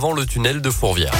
avant 0.00 0.12
le 0.12 0.24
tunnel 0.24 0.62
de 0.62 0.70
Fourvière. 0.70 1.12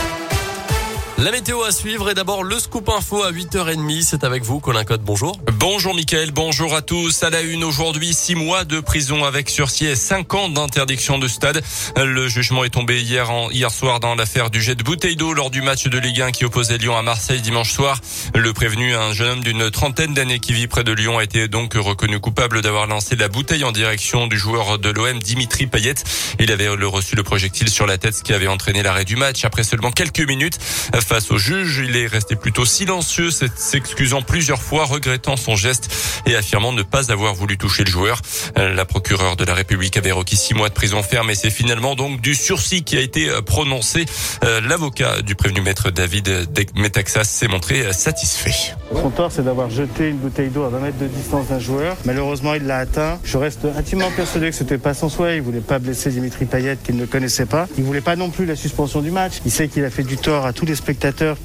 La 1.20 1.32
météo 1.32 1.64
à 1.64 1.72
suivre 1.72 2.08
et 2.10 2.14
d'abord 2.14 2.44
le 2.44 2.60
scoop 2.60 2.88
info 2.90 3.24
à 3.24 3.32
8h30. 3.32 4.02
C'est 4.02 4.22
avec 4.22 4.44
vous, 4.44 4.60
Colin 4.60 4.84
Cotte. 4.84 5.02
Bonjour. 5.02 5.36
Bonjour, 5.54 5.92
Mickaël. 5.92 6.30
Bonjour 6.30 6.76
à 6.76 6.80
tous. 6.80 7.24
À 7.24 7.30
la 7.30 7.40
une 7.40 7.64
aujourd'hui, 7.64 8.14
six 8.14 8.36
mois 8.36 8.62
de 8.62 8.78
prison 8.78 9.24
avec 9.24 9.50
sursis 9.50 9.86
et 9.86 9.96
cinq 9.96 10.34
ans 10.34 10.48
d'interdiction 10.48 11.18
de 11.18 11.26
stade. 11.26 11.60
Le 11.96 12.28
jugement 12.28 12.62
est 12.62 12.70
tombé 12.70 13.00
hier 13.00 13.28
soir 13.72 13.98
dans 13.98 14.14
l'affaire 14.14 14.50
du 14.50 14.62
jet 14.62 14.76
de 14.76 14.84
bouteille 14.84 15.16
d'eau 15.16 15.32
lors 15.32 15.50
du 15.50 15.60
match 15.60 15.88
de 15.88 15.98
Ligue 15.98 16.22
1 16.22 16.30
qui 16.30 16.44
opposait 16.44 16.78
Lyon 16.78 16.96
à 16.96 17.02
Marseille 17.02 17.40
dimanche 17.40 17.72
soir. 17.72 17.98
Le 18.36 18.52
prévenu, 18.52 18.94
un 18.94 19.12
jeune 19.12 19.30
homme 19.30 19.42
d'une 19.42 19.72
trentaine 19.72 20.14
d'années 20.14 20.38
qui 20.38 20.52
vit 20.52 20.68
près 20.68 20.84
de 20.84 20.92
Lyon, 20.92 21.18
a 21.18 21.24
été 21.24 21.48
donc 21.48 21.74
reconnu 21.74 22.20
coupable 22.20 22.62
d'avoir 22.62 22.86
lancé 22.86 23.16
la 23.16 23.26
bouteille 23.26 23.64
en 23.64 23.72
direction 23.72 24.28
du 24.28 24.38
joueur 24.38 24.78
de 24.78 24.90
l'OM, 24.90 25.18
Dimitri 25.18 25.66
Payet. 25.66 25.94
Il 26.38 26.52
avait 26.52 26.68
reçu 26.68 27.16
le 27.16 27.24
projectile 27.24 27.70
sur 27.70 27.88
la 27.88 27.98
tête, 27.98 28.14
ce 28.14 28.22
qui 28.22 28.32
avait 28.32 28.46
entraîné 28.46 28.84
l'arrêt 28.84 29.04
du 29.04 29.16
match. 29.16 29.44
Après 29.44 29.64
seulement 29.64 29.90
quelques 29.90 30.20
minutes, 30.20 30.60
face 31.08 31.30
au 31.30 31.38
juge. 31.38 31.82
Il 31.88 31.96
est 31.96 32.06
resté 32.06 32.36
plutôt 32.36 32.66
silencieux, 32.66 33.30
s'excusant 33.30 34.20
plusieurs 34.20 34.60
fois, 34.60 34.84
regrettant 34.84 35.36
son 35.36 35.56
geste 35.56 35.90
et 36.26 36.36
affirmant 36.36 36.72
ne 36.72 36.82
pas 36.82 37.10
avoir 37.10 37.34
voulu 37.34 37.56
toucher 37.56 37.82
le 37.84 37.90
joueur. 37.90 38.20
Euh, 38.58 38.74
la 38.74 38.84
procureure 38.84 39.36
de 39.36 39.44
la 39.44 39.54
République 39.54 39.96
avait 39.96 40.12
requis 40.12 40.36
six 40.36 40.52
mois 40.52 40.68
de 40.68 40.74
prison 40.74 41.02
ferme 41.02 41.30
et 41.30 41.34
c'est 41.34 41.48
finalement 41.48 41.94
donc 41.94 42.20
du 42.20 42.34
sursis 42.34 42.84
qui 42.84 42.98
a 42.98 43.00
été 43.00 43.30
euh, 43.30 43.40
prononcé. 43.40 44.04
Euh, 44.44 44.60
l'avocat 44.60 45.22
du 45.22 45.34
prévenu 45.34 45.62
maître 45.62 45.90
David 45.90 46.28
Metaxas 46.74 47.24
s'est 47.24 47.48
montré 47.48 47.90
satisfait. 47.94 48.74
Son 48.92 49.10
tort, 49.10 49.32
c'est 49.32 49.44
d'avoir 49.44 49.70
jeté 49.70 50.08
une 50.08 50.18
bouteille 50.18 50.50
d'eau 50.50 50.64
à 50.64 50.68
20 50.68 50.78
mètres 50.80 50.98
de 50.98 51.06
distance 51.06 51.46
d'un 51.46 51.58
joueur. 51.58 51.96
Malheureusement, 52.04 52.52
il 52.52 52.66
l'a 52.66 52.78
atteint. 52.78 53.18
Je 53.24 53.38
reste 53.38 53.64
intimement 53.64 54.10
persuadé 54.10 54.50
que 54.50 54.56
c'était 54.56 54.76
pas 54.76 54.92
son 54.92 55.08
souhait. 55.08 55.36
Il 55.36 55.42
voulait 55.42 55.60
pas 55.60 55.78
blesser 55.78 56.10
Dimitri 56.10 56.44
Payet 56.44 56.76
qu'il 56.84 56.96
ne 56.96 57.06
connaissait 57.06 57.46
pas. 57.46 57.66
Il 57.78 57.84
voulait 57.84 58.02
pas 58.02 58.16
non 58.16 58.28
plus 58.28 58.44
la 58.44 58.56
suspension 58.56 59.00
du 59.00 59.10
match. 59.10 59.40
Il 59.46 59.50
sait 59.50 59.68
qu'il 59.68 59.84
a 59.84 59.90
fait 59.90 60.02
du 60.02 60.18
tort 60.18 60.44
à 60.44 60.52
tous 60.52 60.66
les 60.66 60.74
spectateurs 60.74 60.97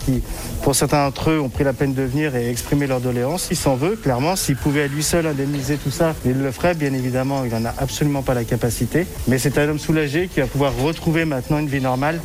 qui, 0.05 0.21
pour 0.61 0.75
certains 0.75 1.05
d'entre 1.05 1.31
eux, 1.31 1.39
ont 1.39 1.49
pris 1.49 1.63
la 1.63 1.73
peine 1.73 1.93
de 1.93 2.03
venir 2.03 2.35
et 2.35 2.49
exprimer 2.49 2.87
leur 2.87 2.99
doléance. 2.99 3.47
Il 3.51 3.57
s'en 3.57 3.75
veut, 3.75 3.95
clairement. 3.95 4.35
S'il 4.35 4.55
pouvait 4.55 4.83
à 4.83 4.87
lui 4.87 5.03
seul 5.03 5.27
indemniser 5.27 5.77
tout 5.77 5.91
ça, 5.91 6.15
il 6.25 6.41
le 6.41 6.51
ferait, 6.51 6.73
bien 6.73 6.93
évidemment. 6.93 7.43
Il 7.43 7.51
n'en 7.51 7.65
a 7.65 7.73
absolument 7.77 8.21
pas 8.21 8.33
la 8.33 8.43
capacité. 8.43 9.05
Mais 9.27 9.37
c'est 9.37 9.57
un 9.57 9.69
homme 9.69 9.79
soulagé 9.79 10.27
qui 10.27 10.39
va 10.39 10.47
pouvoir 10.47 10.75
retrouver 10.77 11.25
maintenant 11.25 11.59
une 11.59 11.67
vie 11.67 11.81
normale 11.81 12.19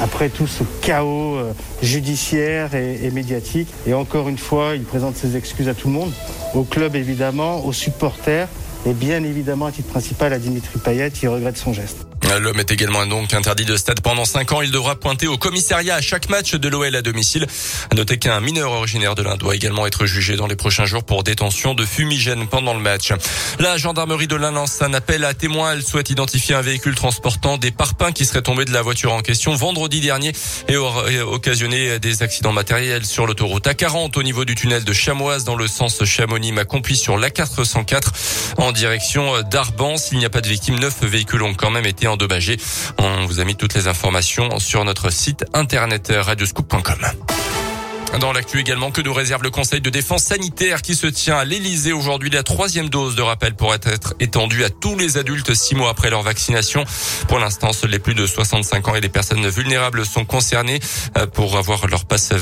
après 0.00 0.28
tout 0.28 0.46
ce 0.46 0.64
chaos 0.82 1.36
euh, 1.36 1.52
judiciaire 1.82 2.74
et, 2.74 3.10
médiatique. 3.10 3.68
Et 3.86 3.94
encore 3.94 4.28
une 4.28 4.38
fois, 4.38 4.74
il 4.74 4.82
présente 4.82 5.16
ses 5.16 5.36
excuses 5.36 5.68
à 5.68 5.74
tout 5.74 5.88
le 5.88 5.94
monde, 5.94 6.12
au 6.54 6.64
club 6.64 6.96
évidemment, 6.96 7.64
aux 7.64 7.72
supporters 7.72 8.48
et 8.86 8.92
bien 8.92 9.22
évidemment 9.22 9.66
à 9.66 9.72
titre 9.72 9.88
principal 9.88 10.32
à 10.32 10.38
Dimitri 10.38 10.78
Payet 10.78 11.10
qui 11.10 11.26
regrette 11.26 11.56
son 11.56 11.72
geste. 11.72 12.06
L'homme 12.40 12.58
est 12.58 12.70
également 12.72 13.06
donc 13.06 13.32
interdit 13.32 13.64
de 13.64 13.76
stade 13.76 14.00
pendant 14.00 14.24
5 14.24 14.52
ans. 14.52 14.60
Il 14.60 14.70
devra 14.70 14.96
pointer 14.96 15.28
au 15.28 15.38
commissariat 15.38 15.94
à 15.94 16.00
chaque 16.00 16.28
match 16.28 16.54
de 16.54 16.68
l'OL 16.68 16.94
à 16.96 17.00
domicile. 17.00 17.46
À 17.90 17.94
noter 17.94 18.18
qu'un 18.18 18.40
mineur 18.40 18.72
originaire 18.72 19.14
de 19.14 19.22
l'Inde 19.22 19.38
doit 19.38 19.54
également 19.54 19.86
être 19.86 20.04
jugé 20.06 20.36
dans 20.36 20.46
les 20.46 20.56
prochains 20.56 20.84
jours 20.84 21.04
pour 21.04 21.22
détention 21.22 21.74
de 21.74 21.84
fumigène 21.84 22.48
pendant 22.48 22.74
le 22.74 22.80
match. 22.80 23.12
La 23.60 23.76
gendarmerie 23.76 24.26
de 24.26 24.36
l'Ain 24.36 24.50
lance 24.50 24.82
un 24.82 24.94
appel 24.94 25.24
à 25.24 25.32
témoins. 25.32 25.72
Elle 25.72 25.82
souhaite 25.82 26.10
identifier 26.10 26.54
un 26.54 26.60
véhicule 26.60 26.94
transportant 26.94 27.56
des 27.56 27.70
parpaings 27.70 28.12
qui 28.12 28.24
seraient 28.24 28.42
tombés 28.42 28.64
de 28.64 28.72
la 28.72 28.82
voiture 28.82 29.12
en 29.12 29.20
question 29.20 29.54
vendredi 29.54 30.00
dernier 30.00 30.32
et 30.68 30.76
occasionné 30.76 31.98
des 31.98 32.22
accidents 32.22 32.52
matériels 32.52 33.04
sur 33.04 33.26
l'autoroute 33.26 33.66
A40 33.66 34.18
au 34.18 34.22
niveau 34.22 34.44
du 34.44 34.54
tunnel 34.54 34.84
de 34.84 34.92
Chamoise 34.92 35.44
dans 35.44 35.56
le 35.56 35.68
sens 35.68 36.04
Chamonix-Accompli 36.04 36.96
sur 36.96 37.16
l'A404 37.16 38.54
en 38.58 38.72
direction 38.72 39.42
d'Arbance. 39.42 40.08
Il 40.10 40.18
n'y 40.18 40.24
a 40.24 40.30
pas 40.30 40.40
de 40.40 40.48
victimes. 40.48 40.78
Neuf 40.78 41.02
véhicules 41.02 41.42
ont 41.42 41.54
quand 41.54 41.70
même 41.70 41.86
été 41.86 42.06
endommagés. 42.14 42.56
On 42.98 43.26
vous 43.26 43.40
a 43.40 43.44
mis 43.44 43.56
toutes 43.56 43.74
les 43.74 43.86
informations 43.86 44.58
sur 44.58 44.84
notre 44.84 45.10
site 45.10 45.44
internet 45.52 46.12
radioscoop.com. 46.14 47.53
Dans 48.20 48.32
l'actu 48.32 48.60
également, 48.60 48.92
que 48.92 49.00
nous 49.00 49.12
réserve 49.12 49.42
le 49.42 49.50
Conseil 49.50 49.80
de 49.80 49.90
défense 49.90 50.22
sanitaire 50.22 50.82
qui 50.82 50.94
se 50.94 51.08
tient 51.08 51.36
à 51.36 51.44
l'Elysée 51.44 51.92
aujourd'hui. 51.92 52.30
La 52.30 52.44
troisième 52.44 52.88
dose 52.88 53.16
de 53.16 53.22
rappel 53.22 53.54
pourrait 53.54 53.80
être 53.84 54.14
étendue 54.20 54.62
à 54.62 54.70
tous 54.70 54.96
les 54.96 55.18
adultes 55.18 55.52
six 55.54 55.74
mois 55.74 55.90
après 55.90 56.10
leur 56.10 56.22
vaccination. 56.22 56.84
Pour 57.26 57.40
l'instant, 57.40 57.72
seuls 57.72 57.90
les 57.90 57.98
plus 57.98 58.14
de 58.14 58.24
65 58.24 58.88
ans 58.88 58.94
et 58.94 59.00
les 59.00 59.08
personnes 59.08 59.46
vulnérables 59.48 60.06
sont 60.06 60.24
concernés 60.24 60.78
euh, 61.18 61.26
pour 61.26 61.56
avoir 61.56 61.88
leur 61.88 62.04
passe 62.04 62.32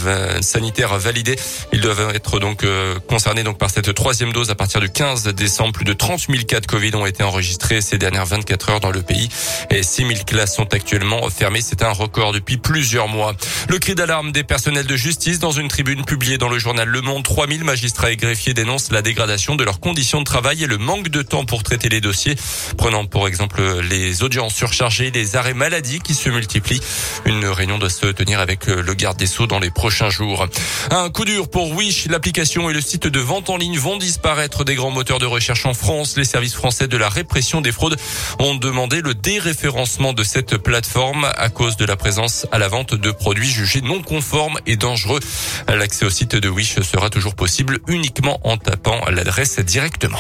sanitaire 0.43 0.99
validé. 0.99 1.37
Ils 1.73 1.81
doivent 1.81 2.15
être 2.15 2.39
donc 2.39 2.65
euh, 2.65 2.99
concernés 3.09 3.43
donc 3.43 3.57
par 3.57 3.71
cette 3.71 3.95
troisième 3.95 4.33
dose 4.33 4.51
à 4.51 4.55
partir 4.55 4.81
du 4.81 4.91
15 4.91 5.25
décembre. 5.29 5.73
Plus 5.73 5.85
de 5.87 5.95
30 5.95 6.27
000 6.29 6.43
cas 6.45 6.61
de 6.61 6.67
Covid 6.67 6.95
ont 6.97 7.07
été 7.07 7.23
enregistrés 7.23 7.81
ces 7.81 7.97
dernières 7.97 8.27
24 8.27 8.71
heures 8.71 8.81
dans 8.81 8.91
le 8.91 9.03
pays 9.03 9.31
et 9.71 9.83
6 9.83 10.07
000 10.07 10.25
classes 10.27 10.55
sont 10.55 10.75
actuellement 10.75 11.29
fermées. 11.31 11.63
C'est 11.63 11.83
un 11.83 11.93
record 11.93 12.33
depuis 12.33 12.59
plusieurs 12.59 13.09
mois. 13.09 13.35
Le 13.69 13.79
cri 13.79 13.95
d'alarme 13.95 14.33
des 14.33 14.45
personnels 14.45 14.87
de 14.87 14.97
justice 14.97 15.39
dans 15.39 15.51
une 15.51 15.62
une 15.63 15.69
tribune 15.69 16.05
publiée 16.05 16.39
dans 16.39 16.49
le 16.49 16.59
journal 16.59 16.89
Le 16.89 17.01
Monde, 17.03 17.23
3000 17.23 17.63
magistrats 17.63 18.11
et 18.11 18.17
greffiers 18.17 18.53
dénoncent 18.53 18.91
la 18.91 19.01
dégradation 19.01 19.55
de 19.55 19.63
leurs 19.63 19.79
conditions 19.79 20.19
de 20.19 20.25
travail 20.25 20.65
et 20.65 20.67
le 20.67 20.77
manque 20.77 21.09
de 21.09 21.23
temps 21.23 21.45
pour 21.45 21.63
traiter 21.63 21.89
les 21.89 22.01
dossiers. 22.01 22.35
Prenant 22.77 23.07
pour 23.07 23.29
exemple 23.29 23.63
les 23.89 24.25
audiences 24.25 24.57
surchargées, 24.57 25.13
les 25.13 25.37
arrêts 25.37 25.55
maladie 25.55 26.01
qui 26.01 26.15
se 26.15 26.29
multiplient. 26.31 26.81
Une 27.27 27.45
réunion 27.47 27.79
doit 27.79 27.91
se 27.91 28.07
tenir 28.07 28.41
avec 28.41 28.67
le 28.67 28.95
garde 28.95 29.17
des 29.17 29.29
Sceaux 29.29 29.47
dans 29.47 29.61
les 29.61 29.71
prochains 29.71 30.11
jours. 30.11 30.49
Un 30.91 31.11
coup 31.11 31.25
dur 31.25 31.49
pour 31.49 31.71
Wish. 31.71 32.07
L'application 32.09 32.69
et 32.69 32.73
le 32.73 32.81
site 32.81 33.07
de 33.07 33.21
vente 33.21 33.49
en 33.49 33.57
ligne 33.57 33.79
vont 33.79 33.99
disparaître 33.99 34.65
des 34.65 34.75
grands 34.75 34.91
moteurs 34.91 35.21
de 35.21 35.27
recherche 35.27 35.65
en 35.65 35.75
France. 35.75 36.17
Les 36.17 36.25
services 36.25 36.55
français 36.55 36.89
de 36.89 36.97
la 36.97 37.09
répression 37.09 37.61
des 37.61 37.71
fraudes 37.71 37.97
ont 38.41 38.57
demandé 38.57 39.01
le 39.01 39.15
déréférencement 39.15 40.13
de 40.13 40.25
cette 40.25 40.57
plateforme 40.57 41.31
à 41.37 41.51
cause 41.51 41.77
de 41.77 41.85
la 41.85 41.95
présence 41.95 42.49
à 42.51 42.59
la 42.59 42.67
vente 42.67 42.95
de 42.95 43.13
produits 43.13 43.49
jugés 43.49 43.81
non 43.81 44.03
conformes 44.03 44.59
et 44.67 44.77
dangereux. 44.77 45.21
L'accès 45.69 46.05
au 46.05 46.11
site 46.11 46.37
de 46.37 46.49
Wish 46.49 46.81
sera 46.81 47.11
toujours 47.11 47.35
possible 47.35 47.81
uniquement 47.89 48.41
en 48.45 48.57
tapant 48.57 49.01
l'adresse 49.11 49.59
directement. 49.61 50.19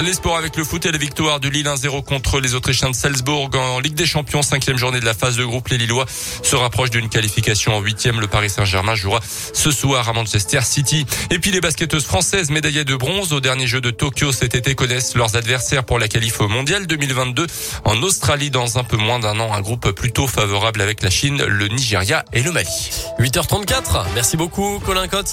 Les 0.00 0.14
sports 0.14 0.36
avec 0.36 0.56
le 0.56 0.64
foot 0.64 0.84
et 0.86 0.90
la 0.90 0.98
victoire 0.98 1.38
du 1.38 1.50
Lille 1.50 1.66
1-0 1.66 2.02
contre 2.04 2.40
les 2.40 2.54
Autrichiens 2.54 2.90
de 2.90 2.94
Salzbourg 2.94 3.50
en 3.54 3.78
Ligue 3.78 3.94
des 3.94 4.06
Champions, 4.06 4.42
cinquième 4.42 4.76
journée 4.76 4.98
de 4.98 5.04
la 5.04 5.14
phase 5.14 5.36
de 5.36 5.44
groupe. 5.44 5.68
Les 5.68 5.78
Lillois 5.78 6.06
se 6.42 6.56
rapprochent 6.56 6.90
d'une 6.90 7.08
qualification 7.08 7.76
en 7.76 7.80
huitième. 7.80 8.18
Le 8.18 8.26
Paris 8.26 8.50
Saint-Germain 8.50 8.94
jouera 8.94 9.20
ce 9.52 9.70
soir 9.70 10.08
à 10.08 10.12
Manchester 10.12 10.60
City. 10.62 11.06
Et 11.30 11.38
puis 11.38 11.50
les 11.50 11.60
basketteuses 11.60 12.04
françaises 12.04 12.50
médaillées 12.50 12.84
de 12.84 12.96
bronze 12.96 13.32
au 13.32 13.40
dernier 13.40 13.66
jeu 13.66 13.80
de 13.80 13.90
Tokyo 13.90 14.32
cet 14.32 14.54
été 14.54 14.74
connaissent 14.74 15.14
leurs 15.14 15.36
adversaires 15.36 15.84
pour 15.84 15.98
la 15.98 16.08
qualif 16.08 16.40
au 16.40 16.48
mondial 16.48 16.86
2022 16.86 17.46
en 17.84 18.02
Australie 18.02 18.50
dans 18.50 18.78
un 18.78 18.84
peu 18.84 18.96
moins 18.96 19.20
d'un 19.20 19.38
an. 19.38 19.52
Un 19.52 19.60
groupe 19.60 19.90
plutôt 19.92 20.26
favorable 20.26 20.80
avec 20.80 21.02
la 21.02 21.10
Chine, 21.10 21.44
le 21.44 21.68
Nigeria 21.68 22.24
et 22.32 22.42
le 22.42 22.50
Mali. 22.50 22.90
8h34. 23.20 24.06
Merci 24.14 24.36
beaucoup, 24.36 24.80
Colin 24.84 25.06
Cotte. 25.06 25.28